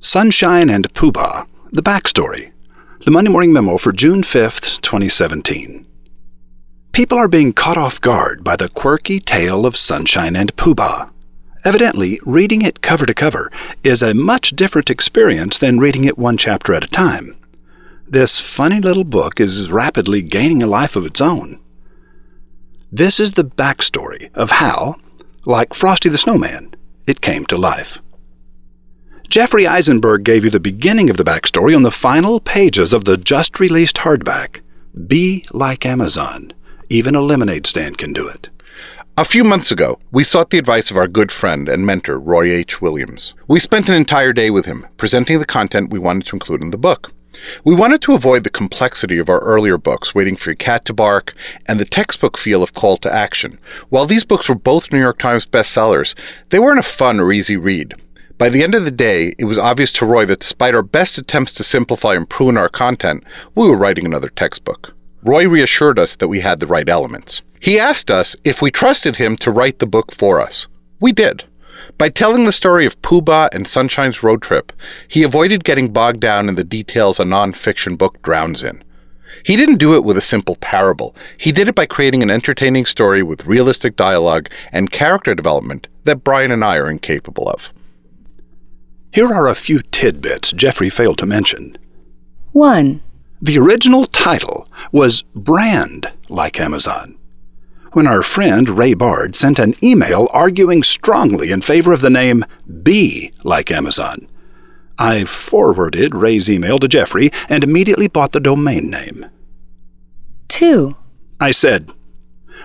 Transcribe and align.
Sunshine 0.00 0.70
and 0.70 0.94
Pooh 0.94 1.10
Bah, 1.10 1.44
the 1.72 1.82
backstory. 1.82 2.52
The 3.00 3.10
Monday 3.10 3.32
Morning 3.32 3.52
Memo 3.52 3.78
for 3.78 3.90
June 3.90 4.22
5th, 4.22 4.80
2017. 4.80 5.84
People 6.92 7.18
are 7.18 7.26
being 7.26 7.52
caught 7.52 7.76
off 7.76 8.00
guard 8.00 8.44
by 8.44 8.54
the 8.54 8.68
quirky 8.68 9.18
tale 9.18 9.66
of 9.66 9.76
Sunshine 9.76 10.36
and 10.36 10.54
Pooh 10.54 10.76
Bah. 10.76 11.10
Evidently, 11.64 12.20
reading 12.24 12.62
it 12.62 12.80
cover 12.80 13.06
to 13.06 13.12
cover 13.12 13.50
is 13.82 14.00
a 14.00 14.14
much 14.14 14.50
different 14.50 14.88
experience 14.88 15.58
than 15.58 15.80
reading 15.80 16.04
it 16.04 16.16
one 16.16 16.36
chapter 16.36 16.74
at 16.74 16.84
a 16.84 16.88
time. 16.88 17.34
This 18.06 18.38
funny 18.38 18.80
little 18.80 19.02
book 19.02 19.40
is 19.40 19.72
rapidly 19.72 20.22
gaining 20.22 20.62
a 20.62 20.68
life 20.68 20.94
of 20.94 21.06
its 21.06 21.20
own. 21.20 21.58
This 22.92 23.18
is 23.18 23.32
the 23.32 23.44
backstory 23.44 24.32
of 24.36 24.52
how, 24.52 24.94
like 25.44 25.74
Frosty 25.74 26.08
the 26.08 26.18
Snowman, 26.18 26.76
it 27.08 27.20
came 27.20 27.44
to 27.46 27.58
life. 27.58 28.00
Jeffrey 29.28 29.66
Eisenberg 29.66 30.24
gave 30.24 30.42
you 30.42 30.48
the 30.48 30.58
beginning 30.58 31.10
of 31.10 31.18
the 31.18 31.22
backstory 31.22 31.76
on 31.76 31.82
the 31.82 31.90
final 31.90 32.40
pages 32.40 32.94
of 32.94 33.04
the 33.04 33.18
just 33.18 33.60
released 33.60 33.98
hardback. 33.98 34.62
Be 35.06 35.44
like 35.52 35.84
Amazon. 35.84 36.54
Even 36.88 37.14
a 37.14 37.20
lemonade 37.20 37.66
stand 37.66 37.98
can 37.98 38.14
do 38.14 38.26
it. 38.26 38.48
A 39.18 39.26
few 39.26 39.44
months 39.44 39.70
ago, 39.70 39.98
we 40.10 40.24
sought 40.24 40.48
the 40.48 40.56
advice 40.56 40.90
of 40.90 40.96
our 40.96 41.06
good 41.06 41.30
friend 41.30 41.68
and 41.68 41.84
mentor, 41.84 42.18
Roy 42.18 42.50
H. 42.50 42.80
Williams. 42.80 43.34
We 43.48 43.60
spent 43.60 43.90
an 43.90 43.96
entire 43.96 44.32
day 44.32 44.48
with 44.48 44.64
him, 44.64 44.86
presenting 44.96 45.38
the 45.38 45.44
content 45.44 45.90
we 45.90 45.98
wanted 45.98 46.24
to 46.28 46.36
include 46.36 46.62
in 46.62 46.70
the 46.70 46.78
book. 46.78 47.12
We 47.64 47.74
wanted 47.74 48.00
to 48.02 48.14
avoid 48.14 48.44
the 48.44 48.50
complexity 48.50 49.18
of 49.18 49.28
our 49.28 49.40
earlier 49.40 49.76
books, 49.76 50.14
Waiting 50.14 50.36
for 50.36 50.50
Your 50.50 50.56
Cat 50.56 50.86
to 50.86 50.94
Bark, 50.94 51.34
and 51.66 51.78
the 51.78 51.84
textbook 51.84 52.38
feel 52.38 52.62
of 52.62 52.72
Call 52.72 52.96
to 52.96 53.14
Action. 53.14 53.58
While 53.90 54.06
these 54.06 54.24
books 54.24 54.48
were 54.48 54.54
both 54.54 54.90
New 54.90 54.98
York 54.98 55.18
Times 55.18 55.46
bestsellers, 55.46 56.18
they 56.48 56.58
weren't 56.58 56.80
a 56.80 56.82
fun 56.82 57.20
or 57.20 57.30
easy 57.30 57.58
read. 57.58 57.94
By 58.38 58.50
the 58.50 58.62
end 58.62 58.76
of 58.76 58.84
the 58.84 58.92
day, 58.92 59.34
it 59.36 59.46
was 59.46 59.58
obvious 59.58 59.90
to 59.94 60.06
Roy 60.06 60.24
that 60.26 60.38
despite 60.38 60.72
our 60.72 60.82
best 60.82 61.18
attempts 61.18 61.52
to 61.54 61.64
simplify 61.64 62.14
and 62.14 62.30
prune 62.30 62.56
our 62.56 62.68
content, 62.68 63.24
we 63.56 63.68
were 63.68 63.76
writing 63.76 64.06
another 64.06 64.28
textbook. 64.28 64.94
Roy 65.24 65.48
reassured 65.48 65.98
us 65.98 66.14
that 66.14 66.28
we 66.28 66.38
had 66.38 66.60
the 66.60 66.66
right 66.68 66.88
elements. 66.88 67.42
He 67.58 67.80
asked 67.80 68.12
us 68.12 68.36
if 68.44 68.62
we 68.62 68.70
trusted 68.70 69.16
him 69.16 69.36
to 69.38 69.50
write 69.50 69.80
the 69.80 69.86
book 69.86 70.12
for 70.12 70.40
us. 70.40 70.68
We 71.00 71.10
did. 71.10 71.46
By 71.98 72.10
telling 72.10 72.44
the 72.44 72.52
story 72.52 72.86
of 72.86 73.02
Pooh 73.02 73.22
Bah 73.22 73.48
and 73.52 73.66
Sunshine's 73.66 74.22
road 74.22 74.40
trip, 74.40 74.72
he 75.08 75.24
avoided 75.24 75.64
getting 75.64 75.92
bogged 75.92 76.20
down 76.20 76.48
in 76.48 76.54
the 76.54 76.62
details 76.62 77.18
a 77.18 77.24
nonfiction 77.24 77.98
book 77.98 78.22
drowns 78.22 78.62
in. 78.62 78.84
He 79.42 79.56
didn't 79.56 79.78
do 79.78 79.96
it 79.96 80.04
with 80.04 80.16
a 80.16 80.20
simple 80.20 80.54
parable. 80.54 81.16
He 81.38 81.50
did 81.50 81.66
it 81.66 81.74
by 81.74 81.86
creating 81.86 82.22
an 82.22 82.30
entertaining 82.30 82.86
story 82.86 83.24
with 83.24 83.46
realistic 83.46 83.96
dialogue 83.96 84.48
and 84.70 84.92
character 84.92 85.34
development 85.34 85.88
that 86.04 86.22
Bryan 86.22 86.52
and 86.52 86.64
I 86.64 86.76
are 86.76 86.88
incapable 86.88 87.48
of. 87.48 87.72
Here 89.12 89.32
are 89.32 89.48
a 89.48 89.54
few 89.54 89.80
tidbits 89.90 90.52
Jeffrey 90.52 90.90
failed 90.90 91.18
to 91.18 91.26
mention. 91.26 91.76
1. 92.52 93.00
The 93.40 93.58
original 93.58 94.04
title 94.04 94.68
was 94.92 95.22
Brand 95.34 96.12
Like 96.28 96.60
Amazon. 96.60 97.16
When 97.92 98.06
our 98.06 98.22
friend 98.22 98.68
Ray 98.68 98.94
Bard 98.94 99.34
sent 99.34 99.58
an 99.58 99.74
email 99.82 100.28
arguing 100.32 100.82
strongly 100.82 101.50
in 101.50 101.62
favor 101.62 101.92
of 101.92 102.00
the 102.00 102.10
name 102.10 102.44
Be 102.82 103.32
Like 103.44 103.70
Amazon, 103.70 104.28
I 104.98 105.24
forwarded 105.24 106.14
Ray's 106.14 106.50
email 106.50 106.78
to 106.80 106.88
Jeffrey 106.88 107.30
and 107.48 107.64
immediately 107.64 108.08
bought 108.08 108.32
the 108.32 108.40
domain 108.40 108.90
name. 108.90 109.26
2. 110.48 110.96
I 111.40 111.52
said, 111.52 111.90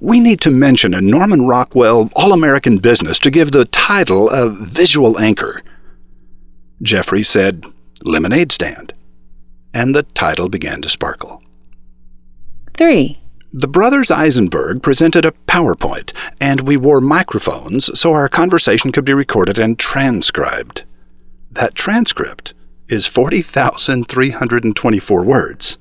We 0.00 0.20
need 0.20 0.40
to 0.42 0.50
mention 0.50 0.94
a 0.94 1.00
Norman 1.00 1.46
Rockwell 1.46 2.10
All 2.14 2.32
American 2.32 2.78
Business 2.78 3.18
to 3.20 3.30
give 3.30 3.50
the 3.50 3.64
title 3.64 4.28
a 4.28 4.50
visual 4.50 5.18
anchor. 5.18 5.62
Jeffrey 6.82 7.22
said, 7.22 7.64
Lemonade 8.04 8.52
Stand. 8.52 8.92
And 9.74 9.94
the 9.94 10.04
title 10.04 10.48
began 10.48 10.80
to 10.82 10.88
sparkle. 10.88 11.42
3. 12.76 13.18
The 13.52 13.68
brothers 13.68 14.10
Eisenberg 14.10 14.82
presented 14.82 15.24
a 15.24 15.32
PowerPoint, 15.46 16.12
and 16.40 16.60
we 16.60 16.76
wore 16.76 17.00
microphones 17.00 17.98
so 17.98 18.12
our 18.12 18.28
conversation 18.28 18.92
could 18.92 19.04
be 19.04 19.14
recorded 19.14 19.58
and 19.58 19.78
transcribed. 19.78 20.84
That 21.50 21.74
transcript 21.74 22.52
is 22.88 23.06
40,324 23.06 25.24
words. 25.24 25.78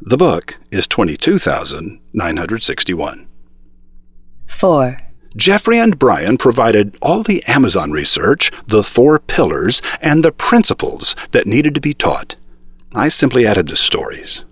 The 0.00 0.16
book 0.16 0.58
is 0.70 0.88
22,961. 0.88 3.26
4. 4.46 5.07
Jeffrey 5.36 5.78
and 5.78 5.98
Bryan 5.98 6.38
provided 6.38 6.96
all 7.02 7.22
the 7.22 7.42
Amazon 7.46 7.90
research, 7.90 8.50
the 8.66 8.82
four 8.82 9.18
pillars, 9.18 9.82
and 10.00 10.24
the 10.24 10.32
principles 10.32 11.14
that 11.32 11.46
needed 11.46 11.74
to 11.74 11.80
be 11.80 11.94
taught. 11.94 12.36
I 12.94 13.08
simply 13.08 13.46
added 13.46 13.68
the 13.68 13.76
stories. 13.76 14.44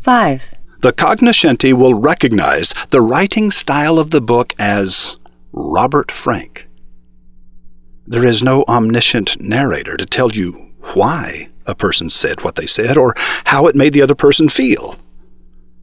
5. 0.00 0.54
The 0.82 0.92
cognoscenti 0.92 1.72
will 1.72 1.94
recognize 1.94 2.74
the 2.90 3.00
writing 3.00 3.50
style 3.50 3.98
of 3.98 4.10
the 4.10 4.20
book 4.20 4.52
as 4.58 5.16
Robert 5.52 6.10
Frank. 6.10 6.68
There 8.06 8.24
is 8.24 8.42
no 8.42 8.64
omniscient 8.68 9.40
narrator 9.40 9.96
to 9.96 10.04
tell 10.04 10.32
you 10.32 10.52
why 10.92 11.48
a 11.64 11.74
person 11.74 12.10
said 12.10 12.42
what 12.42 12.56
they 12.56 12.66
said 12.66 12.98
or 12.98 13.14
how 13.46 13.66
it 13.66 13.74
made 13.74 13.94
the 13.94 14.02
other 14.02 14.14
person 14.14 14.50
feel. 14.50 14.96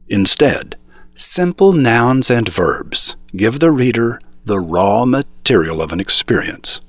Instead, 0.06 0.76
simple 1.14 1.72
nouns 1.72 2.30
and 2.30 2.48
verbs 2.48 3.16
give 3.34 3.60
the 3.60 3.70
reader 3.70 4.20
the 4.44 4.60
raw 4.60 5.04
material 5.04 5.80
of 5.80 5.92
an 5.92 6.00
experience. 6.00 6.80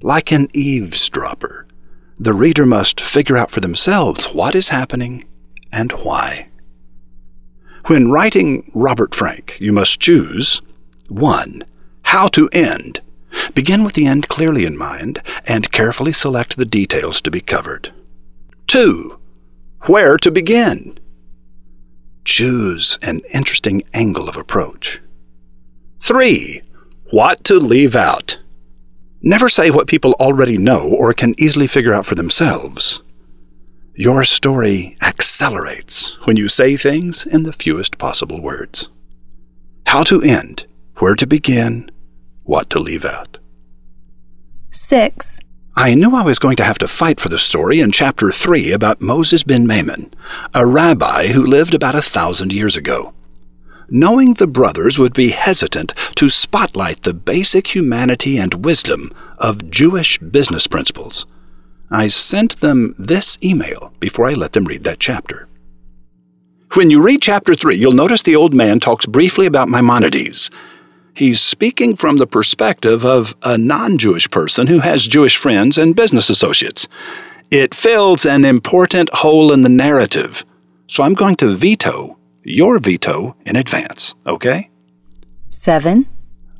Like 0.00 0.32
an 0.32 0.48
eavesdropper, 0.52 1.66
the 2.18 2.32
reader 2.32 2.66
must 2.66 3.00
figure 3.00 3.36
out 3.36 3.50
for 3.50 3.60
themselves 3.60 4.26
what 4.26 4.54
is 4.54 4.68
happening 4.68 5.24
and 5.72 5.92
why. 5.92 6.48
When 7.86 8.10
writing 8.10 8.68
Robert 8.74 9.14
Frank, 9.14 9.56
you 9.60 9.72
must 9.72 10.00
choose 10.00 10.60
1. 11.08 11.62
How 12.02 12.26
to 12.28 12.48
end. 12.52 13.00
Begin 13.54 13.84
with 13.84 13.94
the 13.94 14.06
end 14.06 14.28
clearly 14.28 14.64
in 14.64 14.76
mind 14.76 15.22
and 15.46 15.70
carefully 15.70 16.12
select 16.12 16.56
the 16.56 16.64
details 16.64 17.20
to 17.22 17.30
be 17.30 17.40
covered. 17.40 17.92
2. 18.66 19.18
Where 19.86 20.16
to 20.18 20.30
begin. 20.30 20.94
Choose 22.24 22.98
an 23.02 23.20
interesting 23.32 23.82
angle 23.94 24.28
of 24.28 24.36
approach. 24.36 25.00
3. 26.00 26.62
What 27.10 27.44
to 27.44 27.54
leave 27.58 27.96
out. 27.96 28.38
Never 29.20 29.48
say 29.48 29.70
what 29.70 29.88
people 29.88 30.12
already 30.20 30.56
know 30.56 30.88
or 30.88 31.12
can 31.12 31.34
easily 31.38 31.66
figure 31.66 31.92
out 31.92 32.06
for 32.06 32.14
themselves. 32.14 33.02
Your 33.94 34.22
story 34.22 34.96
accelerates 35.02 36.16
when 36.24 36.36
you 36.36 36.48
say 36.48 36.76
things 36.76 37.26
in 37.26 37.42
the 37.42 37.52
fewest 37.52 37.98
possible 37.98 38.40
words. 38.40 38.88
How 39.86 40.04
to 40.04 40.22
end, 40.22 40.66
where 40.98 41.16
to 41.16 41.26
begin, 41.26 41.90
what 42.44 42.70
to 42.70 42.78
leave 42.78 43.04
out. 43.04 43.38
6. 44.70 45.40
I 45.74 45.94
knew 45.94 46.14
I 46.14 46.22
was 46.22 46.38
going 46.38 46.56
to 46.56 46.64
have 46.64 46.78
to 46.78 46.88
fight 46.88 47.18
for 47.18 47.28
the 47.28 47.38
story 47.38 47.80
in 47.80 47.90
chapter 47.90 48.30
3 48.30 48.72
about 48.72 49.00
Moses 49.00 49.42
ben 49.42 49.66
Maimon, 49.66 50.14
a 50.54 50.64
rabbi 50.64 51.28
who 51.28 51.44
lived 51.44 51.74
about 51.74 51.94
a 51.96 52.02
thousand 52.02 52.52
years 52.52 52.76
ago. 52.76 53.14
Knowing 53.90 54.34
the 54.34 54.46
brothers 54.46 54.98
would 54.98 55.14
be 55.14 55.30
hesitant 55.30 55.94
to 56.14 56.28
spotlight 56.28 57.02
the 57.02 57.14
basic 57.14 57.74
humanity 57.74 58.36
and 58.36 58.62
wisdom 58.62 59.10
of 59.38 59.70
Jewish 59.70 60.18
business 60.18 60.66
principles, 60.66 61.24
I 61.90 62.08
sent 62.08 62.60
them 62.60 62.94
this 62.98 63.38
email 63.42 63.94
before 63.98 64.26
I 64.26 64.34
let 64.34 64.52
them 64.52 64.66
read 64.66 64.84
that 64.84 65.00
chapter. 65.00 65.48
When 66.74 66.90
you 66.90 67.00
read 67.00 67.22
chapter 67.22 67.54
3, 67.54 67.76
you'll 67.76 67.92
notice 67.92 68.22
the 68.22 68.36
old 68.36 68.52
man 68.52 68.78
talks 68.78 69.06
briefly 69.06 69.46
about 69.46 69.70
Maimonides. 69.70 70.50
He's 71.14 71.40
speaking 71.40 71.96
from 71.96 72.18
the 72.18 72.26
perspective 72.26 73.06
of 73.06 73.34
a 73.42 73.56
non 73.56 73.96
Jewish 73.96 74.30
person 74.30 74.66
who 74.66 74.80
has 74.80 75.08
Jewish 75.08 75.38
friends 75.38 75.78
and 75.78 75.96
business 75.96 76.28
associates. 76.28 76.88
It 77.50 77.74
fills 77.74 78.26
an 78.26 78.44
important 78.44 79.08
hole 79.14 79.50
in 79.50 79.62
the 79.62 79.70
narrative, 79.70 80.44
so 80.88 81.02
I'm 81.02 81.14
going 81.14 81.36
to 81.36 81.56
veto 81.56 82.17
your 82.48 82.78
veto 82.78 83.36
in 83.46 83.56
advance, 83.56 84.14
okay? 84.26 84.70
7. 85.50 86.06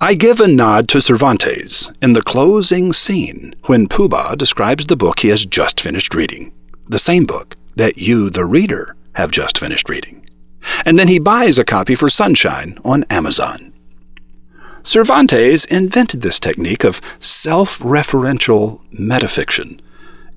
I 0.00 0.14
give 0.14 0.40
a 0.40 0.46
nod 0.46 0.88
to 0.90 1.00
Cervantes 1.00 1.90
in 2.00 2.12
the 2.12 2.22
closing 2.22 2.92
scene 2.92 3.54
when 3.66 3.88
Pooh 3.88 4.08
Bah 4.08 4.36
describes 4.36 4.86
the 4.86 4.96
book 4.96 5.20
he 5.20 5.28
has 5.28 5.44
just 5.44 5.80
finished 5.80 6.14
reading, 6.14 6.52
the 6.86 6.98
same 6.98 7.24
book 7.24 7.56
that 7.74 7.98
you, 7.98 8.30
the 8.30 8.44
reader, 8.44 8.94
have 9.14 9.30
just 9.30 9.58
finished 9.58 9.88
reading. 9.88 10.24
And 10.84 10.98
then 10.98 11.08
he 11.08 11.18
buys 11.18 11.58
a 11.58 11.64
copy 11.64 11.94
for 11.94 12.08
Sunshine 12.08 12.78
on 12.84 13.04
Amazon. 13.10 13.72
Cervantes 14.82 15.64
invented 15.64 16.22
this 16.22 16.38
technique 16.38 16.84
of 16.84 17.00
self 17.18 17.80
referential 17.80 18.80
metafiction 18.92 19.80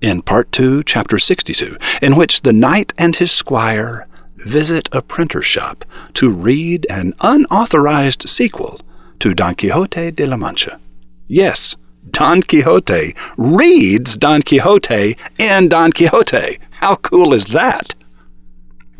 in 0.01 0.24
Part 0.24 0.51
2, 0.51 0.83
Chapter 0.83 1.19
62, 1.19 1.77
in 2.01 2.15
which 2.15 2.42
the 2.42 2.51
knight 2.51 2.92
and 2.98 3.15
his 3.15 3.31
squire 3.31 4.07
visit 4.45 4.89
a 4.91 5.01
printer 5.01 5.41
shop 5.41 5.85
to 6.15 6.31
read 6.31 6.85
an 6.89 7.13
unauthorized 7.21 8.27
sequel 8.27 8.79
to 9.19 9.33
Don 9.33 9.55
Quixote 9.55 10.11
de 10.11 10.25
la 10.25 10.38
Mancha. 10.38 10.79
Yes, 11.27 11.77
Don 12.09 12.41
Quixote 12.41 13.15
reads 13.38 14.17
Don 14.17 14.41
Quixote 14.41 15.15
in 15.38 15.69
Don 15.69 15.91
Quixote. 15.91 16.57
How 16.71 16.95
cool 16.95 17.33
is 17.33 17.45
that? 17.47 17.95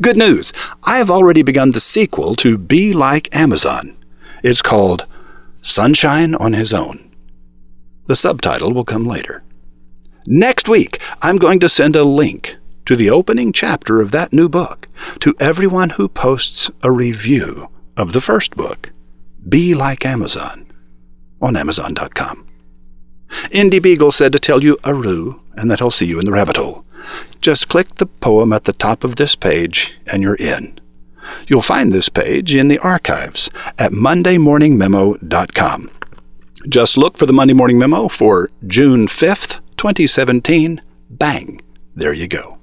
Good 0.00 0.16
news! 0.16 0.52
I 0.84 0.98
have 0.98 1.10
already 1.10 1.42
begun 1.42 1.72
the 1.72 1.80
sequel 1.80 2.34
to 2.36 2.58
Be 2.58 2.92
Like 2.92 3.34
Amazon. 3.34 3.96
It's 4.42 4.62
called 4.62 5.06
Sunshine 5.60 6.34
on 6.34 6.54
His 6.54 6.72
Own. 6.72 7.10
The 8.06 8.16
subtitle 8.16 8.72
will 8.72 8.84
come 8.84 9.06
later. 9.06 9.42
Next 10.26 10.68
week, 10.68 11.00
I'm 11.20 11.36
going 11.36 11.60
to 11.60 11.68
send 11.68 11.96
a 11.96 12.04
link 12.04 12.56
to 12.86 12.96
the 12.96 13.10
opening 13.10 13.52
chapter 13.52 14.00
of 14.00 14.10
that 14.10 14.32
new 14.32 14.48
book 14.48 14.88
to 15.20 15.34
everyone 15.38 15.90
who 15.90 16.08
posts 16.08 16.70
a 16.82 16.90
review 16.90 17.68
of 17.96 18.12
the 18.12 18.20
first 18.20 18.56
book, 18.56 18.92
Be 19.48 19.74
Like 19.74 20.04
Amazon, 20.04 20.66
on 21.40 21.56
Amazon.com. 21.56 22.46
Indy 23.50 23.78
Beagle 23.78 24.12
said 24.12 24.32
to 24.32 24.38
tell 24.38 24.62
you 24.62 24.78
Aru 24.84 25.40
and 25.54 25.70
that 25.70 25.80
I'll 25.82 25.90
see 25.90 26.06
you 26.06 26.18
in 26.18 26.24
the 26.24 26.32
rabbit 26.32 26.56
hole. 26.56 26.84
Just 27.40 27.68
click 27.68 27.96
the 27.96 28.06
poem 28.06 28.52
at 28.52 28.64
the 28.64 28.72
top 28.72 29.04
of 29.04 29.16
this 29.16 29.34
page 29.34 29.98
and 30.06 30.22
you're 30.22 30.36
in. 30.36 30.78
You'll 31.46 31.62
find 31.62 31.92
this 31.92 32.08
page 32.08 32.54
in 32.54 32.68
the 32.68 32.78
archives 32.78 33.50
at 33.78 33.92
mondaymorningmemo.com. 33.92 35.90
Just 36.68 36.96
look 36.96 37.16
for 37.16 37.26
the 37.26 37.32
Monday 37.32 37.54
Morning 37.54 37.78
Memo 37.78 38.08
for 38.08 38.50
June 38.66 39.06
5th, 39.06 39.58
2017. 39.76 40.80
Bang! 41.10 41.60
There 41.94 42.12
you 42.12 42.28
go. 42.28 42.61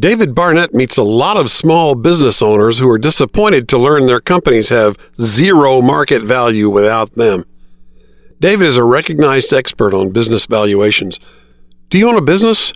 David 0.00 0.34
Barnett 0.34 0.72
meets 0.72 0.96
a 0.96 1.02
lot 1.02 1.36
of 1.36 1.50
small 1.50 1.94
business 1.94 2.40
owners 2.40 2.78
who 2.78 2.88
are 2.88 2.96
disappointed 2.96 3.68
to 3.68 3.76
learn 3.76 4.06
their 4.06 4.18
companies 4.18 4.70
have 4.70 4.96
zero 5.20 5.82
market 5.82 6.22
value 6.22 6.70
without 6.70 7.12
them. 7.16 7.44
David 8.38 8.66
is 8.66 8.78
a 8.78 8.84
recognized 8.84 9.52
expert 9.52 9.92
on 9.92 10.10
business 10.10 10.46
valuations. 10.46 11.20
Do 11.90 11.98
you 11.98 12.08
own 12.08 12.16
a 12.16 12.22
business? 12.22 12.72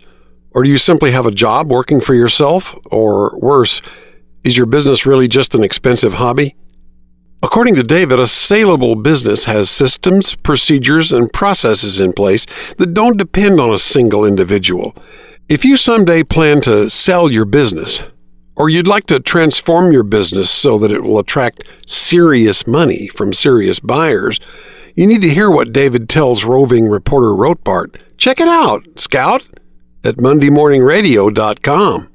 Or 0.51 0.63
do 0.63 0.69
you 0.69 0.77
simply 0.77 1.11
have 1.11 1.25
a 1.25 1.31
job 1.31 1.71
working 1.71 1.99
for 1.99 2.13
yourself? 2.13 2.77
Or 2.91 3.39
worse, 3.39 3.81
is 4.43 4.55
your 4.55 4.67
business 4.67 5.07
really 5.07 5.27
just 5.27 5.55
an 5.55 5.63
expensive 5.63 6.13
hobby? 6.13 6.55
According 7.41 7.73
to 7.75 7.83
David, 7.83 8.19
a 8.19 8.27
saleable 8.27 8.95
business 8.95 9.45
has 9.45 9.71
systems, 9.71 10.35
procedures, 10.35 11.11
and 11.11 11.33
processes 11.33 11.99
in 11.99 12.13
place 12.13 12.45
that 12.75 12.93
don't 12.93 13.17
depend 13.17 13.59
on 13.59 13.73
a 13.73 13.79
single 13.79 14.25
individual. 14.25 14.95
If 15.47 15.63
you 15.63 15.77
someday 15.77 16.23
plan 16.23 16.59
to 16.61 16.89
sell 16.89 17.31
your 17.31 17.45
business, 17.45 18.01
or 18.55 18.67
you'd 18.67 18.87
like 18.87 19.05
to 19.07 19.19
transform 19.19 19.91
your 19.91 20.01
business 20.01 20.49
so 20.49 20.79
that 20.79 20.91
it 20.91 21.03
will 21.03 21.19
attract 21.19 21.63
serious 21.87 22.65
money 22.65 23.05
from 23.07 23.31
serious 23.31 23.79
buyers, 23.79 24.39
you 24.95 25.05
need 25.05 25.21
to 25.21 25.29
hear 25.29 25.51
what 25.51 25.71
David 25.71 26.09
tells 26.09 26.45
roving 26.45 26.87
reporter 26.87 27.27
Rotbart. 27.27 28.01
Check 28.17 28.39
it 28.39 28.47
out, 28.47 28.87
Scout, 28.95 29.43
at 30.03 30.15
MondayMorningRadio.com. 30.15 32.09